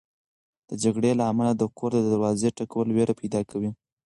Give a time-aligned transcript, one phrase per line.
[0.69, 3.71] د جګړې له امله د کور د دروازې ټکول وېره پیدا کوي.